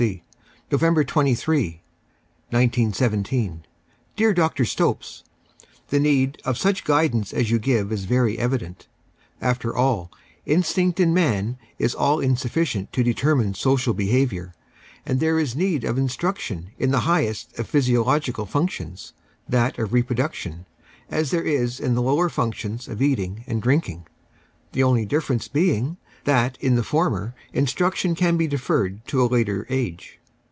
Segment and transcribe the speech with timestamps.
[0.01, 0.23] C,
[0.71, 1.79] November 23,
[2.49, 3.65] 191 7.
[4.15, 4.65] Dear Dr.
[4.65, 5.23] Stopes,—
[5.91, 8.87] I'he need of such guidance as you give is very evident.
[9.41, 10.11] After all,
[10.43, 14.55] instinct in man is ail insufficient to determine social behaviour,
[15.05, 19.13] and there is need of instruction in the highest of physiological functions,
[19.47, 20.65] that of reproduc tion,
[21.11, 24.07] as there is in the lower functions of eating and drinking—
[24.73, 29.65] the only difference being that in the former instruction can be deferred to a later
[29.69, 30.19] age.